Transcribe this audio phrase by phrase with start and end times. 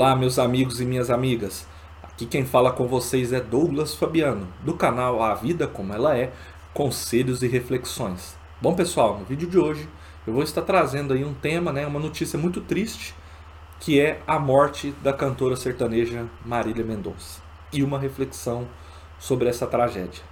[0.00, 1.66] Olá, meus amigos e minhas amigas.
[2.02, 6.32] Aqui quem fala com vocês é Douglas Fabiano, do canal A Vida Como Ela É,
[6.72, 8.34] Conselhos e Reflexões.
[8.62, 9.86] Bom, pessoal, no vídeo de hoje
[10.26, 13.14] eu vou estar trazendo aí um tema, né, uma notícia muito triste,
[13.78, 18.66] que é a morte da cantora sertaneja Marília Mendonça e uma reflexão
[19.18, 20.22] sobre essa tragédia.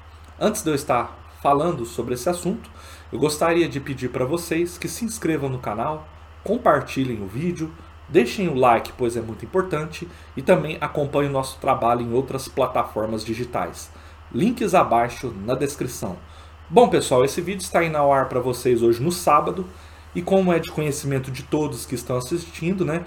[0.40, 2.70] Antes de eu estar falando sobre esse assunto,
[3.12, 6.08] eu gostaria de pedir para vocês que se inscrevam no canal,
[6.42, 7.70] compartilhem o vídeo,
[8.08, 12.48] Deixem o like, pois é muito importante, e também acompanhem o nosso trabalho em outras
[12.48, 13.90] plataformas digitais.
[14.32, 16.16] Links abaixo na descrição.
[16.70, 19.66] Bom, pessoal, esse vídeo está indo ao ar para vocês hoje no sábado,
[20.14, 23.04] e como é de conhecimento de todos que estão assistindo, né?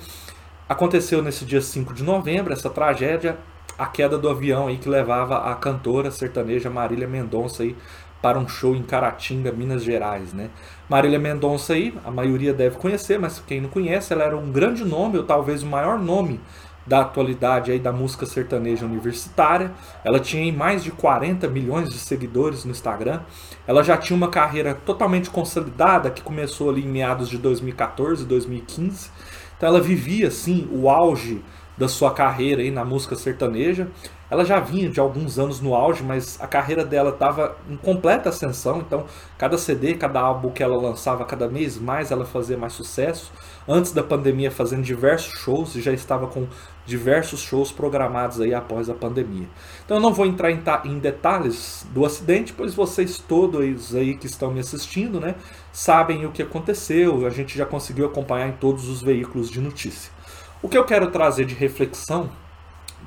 [0.69, 3.37] Aconteceu nesse dia 5 de novembro essa tragédia,
[3.77, 7.75] a queda do avião aí que levava a cantora sertaneja Marília Mendonça aí
[8.21, 10.49] para um show em Caratinga, Minas Gerais, né?
[10.87, 14.83] Marília Mendonça aí, a maioria deve conhecer, mas quem não conhece, ela era um grande
[14.83, 16.39] nome, ou talvez o maior nome
[16.85, 19.71] da atualidade aí da música sertaneja universitária.
[20.03, 23.21] Ela tinha mais de 40 milhões de seguidores no Instagram.
[23.67, 29.09] Ela já tinha uma carreira totalmente consolidada que começou ali em meados de 2014, 2015.
[29.57, 31.41] Então ela vivia assim o auge
[31.77, 33.87] da sua carreira aí na música sertaneja.
[34.29, 38.29] Ela já vinha de alguns anos no auge, mas a carreira dela estava em completa
[38.29, 38.79] ascensão.
[38.79, 39.05] Então,
[39.37, 43.29] cada CD, cada álbum que ela lançava, cada mês mais ela fazia mais sucesso.
[43.67, 46.47] Antes da pandemia, fazendo diversos shows e já estava com
[46.85, 49.49] diversos shows programados aí após a pandemia.
[49.83, 54.27] Então, eu não vou entrar em, em detalhes do acidente, pois vocês todos aí que
[54.27, 55.35] estão me assistindo, né,
[55.73, 57.25] sabem o que aconteceu.
[57.25, 60.20] A gente já conseguiu acompanhar em todos os veículos de notícia.
[60.63, 62.29] O que eu quero trazer de reflexão,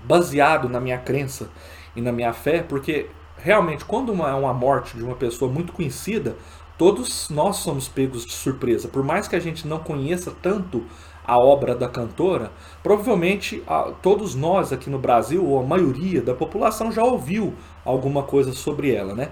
[0.03, 1.49] baseado na minha crença
[1.95, 3.07] e na minha fé, porque
[3.39, 6.37] realmente quando uma, é uma morte de uma pessoa muito conhecida,
[6.77, 8.89] todos nós somos pegos de surpresa.
[8.89, 10.83] Por mais que a gente não conheça tanto
[11.25, 12.51] a obra da cantora,
[12.83, 17.55] provavelmente a, todos nós aqui no Brasil, ou a maioria da população, já ouviu
[17.85, 19.31] alguma coisa sobre ela, né?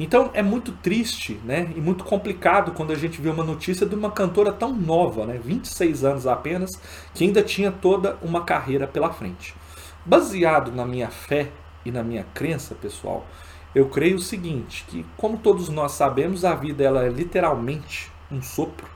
[0.00, 3.94] Então é muito triste né, e muito complicado quando a gente vê uma notícia de
[3.94, 6.70] uma cantora tão nova, né, 26 anos apenas,
[7.14, 9.54] que ainda tinha toda uma carreira pela frente.
[10.02, 11.50] Baseado na minha fé
[11.84, 13.26] e na minha crença, pessoal,
[13.74, 18.40] eu creio o seguinte, que como todos nós sabemos, a vida ela é literalmente um
[18.40, 18.88] sopro.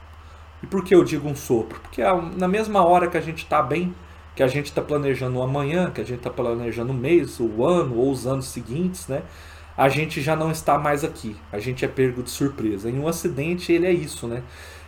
[0.62, 1.78] E por que eu digo um sopro?
[1.80, 2.02] Porque
[2.34, 3.94] na mesma hora que a gente está bem,
[4.34, 7.62] que a gente está planejando o amanhã, que a gente está planejando o mês, o
[7.64, 9.22] ano ou os anos seguintes, né?
[9.76, 11.36] A gente já não está mais aqui.
[11.52, 12.88] A gente é pego de surpresa.
[12.88, 14.42] Em um acidente, ele é isso, né?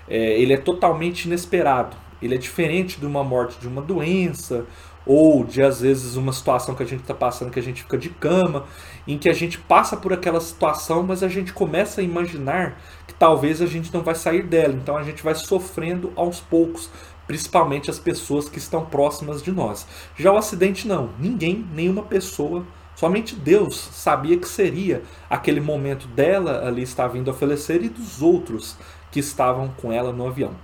[0.09, 1.97] É, ele é totalmente inesperado.
[2.23, 4.65] Ele é diferente de uma morte de uma doença
[5.05, 7.97] ou de às vezes uma situação que a gente está passando que a gente fica
[7.97, 8.65] de cama,
[9.07, 13.15] em que a gente passa por aquela situação, mas a gente começa a imaginar que
[13.15, 14.75] talvez a gente não vai sair dela.
[14.75, 16.91] Então a gente vai sofrendo aos poucos,
[17.27, 19.87] principalmente as pessoas que estão próximas de nós.
[20.17, 22.65] Já o acidente não, ninguém, nenhuma pessoa
[22.97, 28.23] Somente Deus sabia que seria aquele momento dela ali estar vindo a falecer e dos
[28.23, 28.75] outros
[29.13, 30.55] que estavam com ela no avião.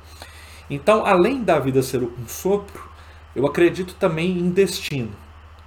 [0.71, 2.91] Então, além da vida ser um sopro,
[3.37, 5.13] eu acredito também em destino.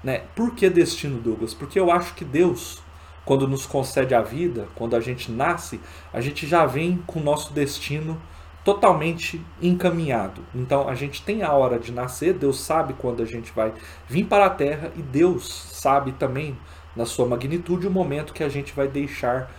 [0.04, 0.24] Né?
[0.36, 1.54] Por que destino, Douglas?
[1.54, 2.82] Porque eu acho que Deus,
[3.24, 5.80] quando nos concede a vida, quando a gente nasce,
[6.12, 8.20] a gente já vem com o nosso destino
[8.66, 10.42] totalmente encaminhado.
[10.54, 13.72] Então a gente tem a hora de nascer, Deus sabe quando a gente vai
[14.10, 16.58] vir para a terra e Deus sabe também,
[16.96, 19.52] na sua magnitude, o momento que a gente vai deixar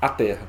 [0.00, 0.46] a terra.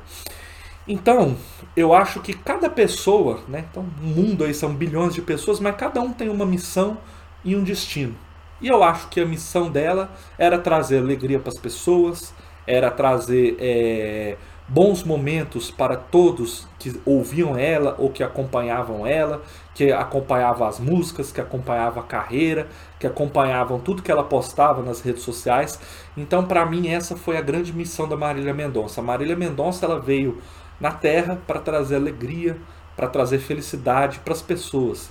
[0.86, 1.36] Então,
[1.74, 3.64] eu acho que cada pessoa, né?
[3.70, 6.98] Então, o mundo aí são bilhões de pessoas, mas cada um tem uma missão
[7.42, 8.14] e um destino.
[8.60, 12.34] E eu acho que a missão dela era trazer alegria para as pessoas,
[12.66, 14.36] era trazer é,
[14.66, 19.42] bons momentos para todos que ouviam ela ou que acompanhavam ela,
[19.74, 25.00] que acompanhavam as músicas, que acompanhavam a carreira, que acompanhavam tudo que ela postava nas
[25.00, 25.78] redes sociais.
[26.16, 29.00] Então, para mim, essa foi a grande missão da Marília Mendonça.
[29.00, 30.40] A Marília Mendonça ela veio
[30.80, 32.56] na Terra para trazer alegria,
[32.96, 35.10] para trazer felicidade para as pessoas.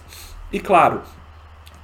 [0.51, 1.01] E claro,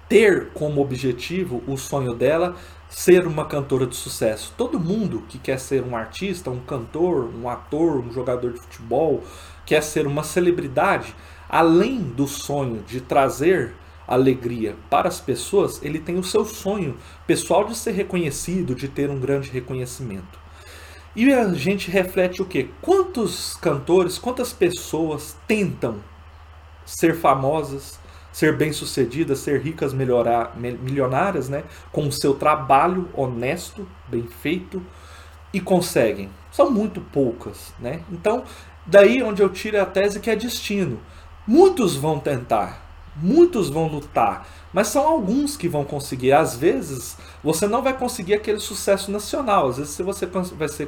[0.09, 2.57] ter como objetivo o sonho dela
[2.89, 4.51] ser uma cantora de sucesso.
[4.57, 9.23] Todo mundo que quer ser um artista, um cantor, um ator, um jogador de futebol,
[9.65, 11.15] quer ser uma celebridade,
[11.47, 13.75] além do sonho de trazer
[14.07, 16.97] alegria para as pessoas, ele tem o seu sonho
[17.27, 20.39] pessoal de ser reconhecido, de ter um grande reconhecimento.
[21.15, 22.69] E a gente reflete o que?
[22.81, 25.97] Quantos cantores, quantas pessoas tentam
[26.85, 27.98] ser famosas,
[28.31, 34.81] ser bem-sucedidas, ser ricas, melhorar, milionárias, né, com o seu trabalho honesto, bem feito
[35.53, 36.29] e conseguem.
[36.51, 38.01] São muito poucas, né?
[38.11, 38.43] Então,
[38.85, 40.99] daí onde eu tiro a tese que é destino.
[41.45, 42.85] Muitos vão tentar,
[43.15, 46.31] muitos vão lutar, mas são alguns que vão conseguir.
[46.31, 49.69] Às vezes, você não vai conseguir aquele sucesso nacional.
[49.69, 50.87] Às vezes, você, vai ser,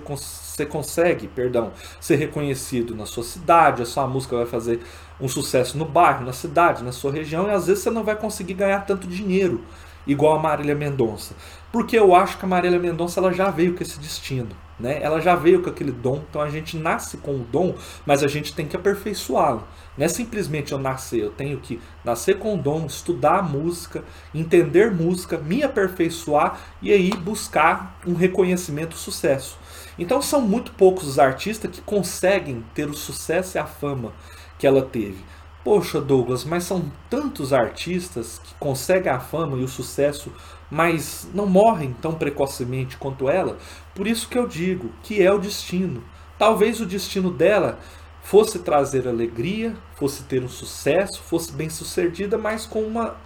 [0.51, 4.81] você consegue perdão, ser reconhecido na sua cidade, a sua música vai fazer
[5.19, 8.15] um sucesso no bairro, na cidade, na sua região, e às vezes você não vai
[8.15, 9.63] conseguir ganhar tanto dinheiro,
[10.05, 11.35] igual a Marília Mendonça.
[11.71, 14.49] Porque eu acho que a Marília Mendonça ela já veio com esse destino.
[14.81, 14.99] Né?
[15.01, 18.27] Ela já veio com aquele dom, então a gente nasce com o dom, mas a
[18.27, 19.63] gente tem que aperfeiçoá-lo.
[19.95, 24.91] Não é simplesmente eu nascer, eu tenho que nascer com o dom, estudar música, entender
[24.91, 29.57] música, me aperfeiçoar e aí buscar um reconhecimento, sucesso.
[30.01, 34.11] Então são muito poucos os artistas que conseguem ter o sucesso e a fama
[34.57, 35.23] que ela teve.
[35.63, 40.33] Poxa, Douglas, mas são tantos artistas que conseguem a fama e o sucesso,
[40.71, 43.59] mas não morrem tão precocemente quanto ela.
[43.93, 46.03] Por isso que eu digo que é o destino.
[46.35, 47.77] Talvez o destino dela
[48.23, 53.17] fosse trazer alegria, fosse ter um sucesso, fosse bem sucedida, mas com uma,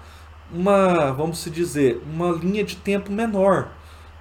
[0.51, 3.71] uma vamos dizer, uma linha de tempo menor.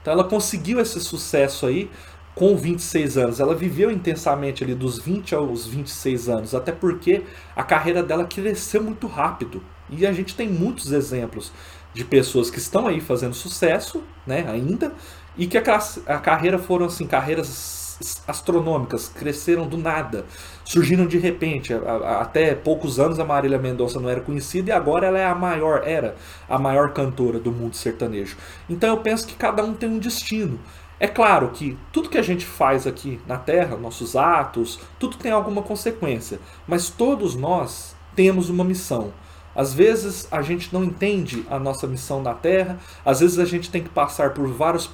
[0.00, 1.90] Então ela conseguiu esse sucesso aí
[2.34, 3.40] com 26 anos.
[3.40, 7.22] Ela viveu intensamente ali dos 20 aos 26 anos, até porque
[7.54, 9.62] a carreira dela cresceu muito rápido.
[9.90, 11.52] E a gente tem muitos exemplos
[11.92, 14.92] de pessoas que estão aí fazendo sucesso, né, ainda,
[15.36, 15.62] e que a,
[16.06, 17.84] a carreira foram assim, carreiras
[18.26, 20.24] astronômicas, cresceram do nada,
[20.64, 21.72] surgiram de repente.
[21.72, 25.24] A, a, até poucos anos a Marília Mendonça não era conhecida e agora ela é
[25.24, 26.16] a maior, era
[26.48, 28.36] a maior cantora do mundo sertanejo.
[28.68, 30.58] Então eu penso que cada um tem um destino.
[30.98, 35.32] É claro que tudo que a gente faz aqui na Terra, nossos atos, tudo tem
[35.32, 39.12] alguma consequência, mas todos nós temos uma missão.
[39.56, 43.70] Às vezes a gente não entende a nossa missão na Terra, às vezes a gente
[43.70, 44.88] tem que passar por várias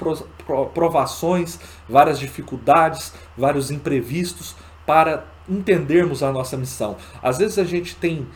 [0.75, 1.59] provações,
[1.89, 4.55] várias dificuldades, vários imprevistos
[4.87, 6.97] para entendermos a nossa missão.
[7.23, 8.27] Às vezes a gente tem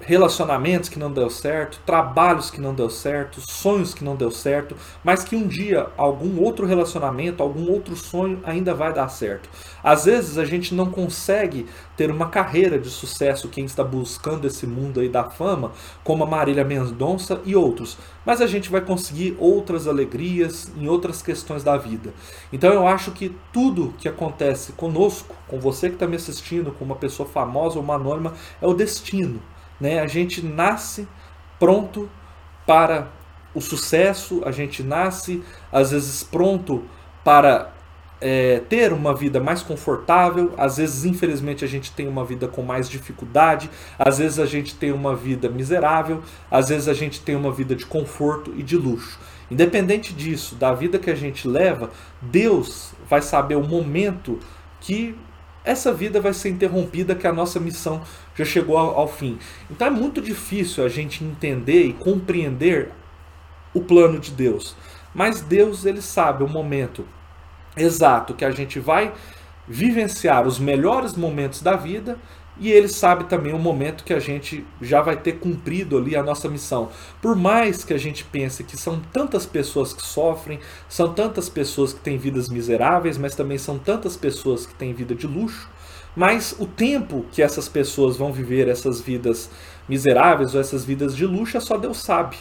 [0.00, 4.76] relacionamentos que não deu certo, trabalhos que não deu certo, sonhos que não deu certo,
[5.04, 9.48] mas que um dia algum outro relacionamento, algum outro sonho ainda vai dar certo.
[9.82, 11.66] Às vezes a gente não consegue
[11.96, 15.72] ter uma carreira de sucesso quem está buscando esse mundo aí da fama,
[16.04, 21.22] como a Marília Mendonça e outros, mas a gente vai conseguir outras alegrias em outras
[21.22, 22.12] questões da vida.
[22.52, 26.84] Então eu acho que tudo que acontece conosco, com você que está me assistindo, com
[26.84, 29.40] uma pessoa famosa ou uma anônima, é o destino.
[29.80, 30.00] Né?
[30.00, 31.08] A gente nasce
[31.58, 32.08] pronto
[32.66, 33.08] para
[33.54, 35.42] o sucesso, a gente nasce
[35.72, 36.84] às vezes pronto
[37.24, 37.72] para
[38.20, 42.62] é, ter uma vida mais confortável, às vezes, infelizmente, a gente tem uma vida com
[42.62, 47.36] mais dificuldade, às vezes a gente tem uma vida miserável, às vezes a gente tem
[47.36, 49.18] uma vida de conforto e de luxo.
[49.50, 51.90] Independente disso, da vida que a gente leva,
[52.20, 54.38] Deus vai saber o momento
[54.80, 55.16] que
[55.64, 58.02] essa vida vai ser interrompida, que a nossa missão
[58.34, 59.38] já chegou ao, fim.
[59.70, 62.90] Então é muito difícil a gente entender e compreender
[63.74, 64.74] o plano de Deus.
[65.14, 67.06] Mas Deus, ele sabe o momento
[67.76, 69.12] exato que a gente vai
[69.66, 72.18] vivenciar os melhores momentos da vida
[72.60, 76.22] e ele sabe também o momento que a gente já vai ter cumprido ali a
[76.22, 76.88] nossa missão.
[77.22, 80.58] Por mais que a gente pense que são tantas pessoas que sofrem,
[80.88, 85.14] são tantas pessoas que têm vidas miseráveis, mas também são tantas pessoas que têm vida
[85.14, 85.68] de luxo,
[86.16, 89.50] mas o tempo que essas pessoas vão viver essas vidas
[89.88, 92.36] miseráveis ou essas vidas de luxo, é só Deus sabe.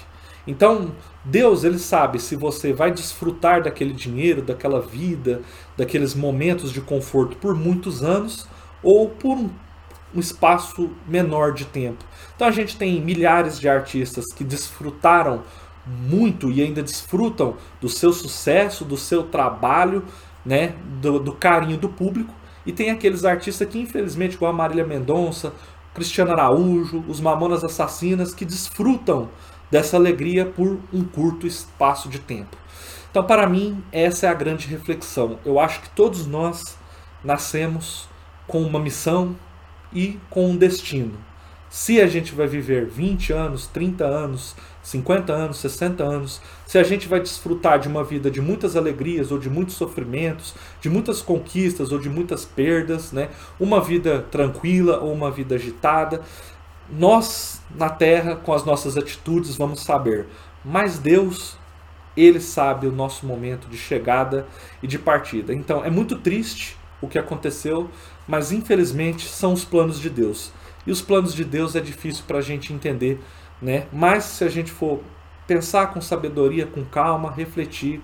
[0.47, 0.93] Então,
[1.25, 5.41] Deus, ele sabe se você vai desfrutar daquele dinheiro, daquela vida,
[5.75, 8.47] daqueles momentos de conforto por muitos anos
[8.81, 9.49] ou por um
[10.15, 12.03] um espaço menor de tempo.
[12.35, 15.43] Então a gente tem milhares de artistas que desfrutaram
[15.85, 20.03] muito e ainda desfrutam do seu sucesso, do seu trabalho,
[20.45, 22.33] né, do, do carinho do público.
[22.65, 25.53] E tem aqueles artistas que, infelizmente, igual a Marília Mendonça,
[25.93, 29.29] Cristiano Araújo, os Mamonas Assassinas, que desfrutam
[29.71, 32.57] dessa alegria por um curto espaço de tempo.
[33.09, 35.39] Então, para mim, essa é a grande reflexão.
[35.45, 36.77] Eu acho que todos nós
[37.23, 38.07] nascemos
[38.45, 39.35] com uma missão,
[39.97, 41.17] e com um destino.
[41.71, 46.83] Se a gente vai viver 20 anos, 30 anos, 50 anos, 60 anos, se a
[46.83, 51.19] gente vai desfrutar de uma vida de muitas alegrias ou de muitos sofrimentos, de muitas
[51.19, 53.29] conquistas ou de muitas perdas, né?
[53.59, 56.21] uma vida tranquila ou uma vida agitada,
[56.91, 60.27] nós na terra, com as nossas atitudes, vamos saber.
[60.63, 61.57] Mas Deus,
[62.15, 64.47] Ele sabe o nosso momento de chegada
[64.81, 65.53] e de partida.
[65.53, 67.89] Então é muito triste o que aconteceu,
[68.27, 70.51] mas infelizmente são os planos de Deus.
[70.85, 73.19] E os planos de Deus é difícil para a gente entender,
[73.61, 73.87] né?
[73.91, 75.01] Mas se a gente for
[75.45, 78.01] pensar com sabedoria, com calma, refletir,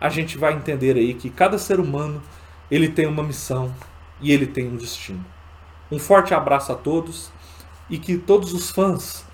[0.00, 2.22] a gente vai entender aí que cada ser humano
[2.70, 3.74] ele tem uma missão
[4.20, 5.24] e ele tem um destino.
[5.90, 7.30] Um forte abraço a todos
[7.88, 9.24] e que todos os fãs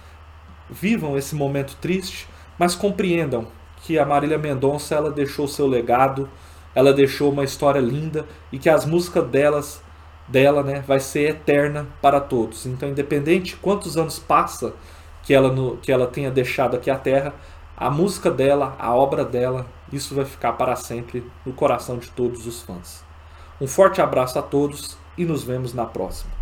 [0.70, 2.28] vivam esse momento triste,
[2.58, 3.46] mas compreendam
[3.82, 6.28] que a Marília Mendonça ela deixou seu legado,
[6.74, 9.82] ela deixou uma história linda e que as músicas delas
[10.28, 12.64] dela, né, vai ser eterna para todos.
[12.66, 14.74] Então, independente quantos anos passa
[15.22, 17.34] que ela no, que ela tenha deixado aqui a Terra,
[17.76, 22.46] a música dela, a obra dela, isso vai ficar para sempre no coração de todos
[22.46, 23.04] os fãs.
[23.60, 26.41] Um forte abraço a todos e nos vemos na próxima.